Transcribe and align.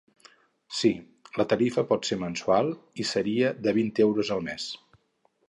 Sí, 0.77 0.89
la 1.41 1.45
tarifa 1.51 1.83
pot 1.91 2.09
ser 2.09 2.17
mensual, 2.23 2.73
i 3.05 3.07
seria 3.11 3.53
de 3.69 3.77
vint 3.81 3.93
euros 4.09 4.35
al 4.39 4.45
mes. 4.51 4.69